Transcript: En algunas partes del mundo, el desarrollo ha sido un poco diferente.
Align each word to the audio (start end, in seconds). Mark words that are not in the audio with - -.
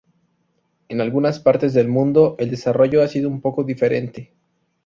En 0.89 0.99
algunas 0.99 1.39
partes 1.39 1.75
del 1.75 1.87
mundo, 1.87 2.35
el 2.39 2.49
desarrollo 2.49 3.03
ha 3.03 3.07
sido 3.07 3.29
un 3.29 3.39
poco 3.39 3.63
diferente. 3.63 4.33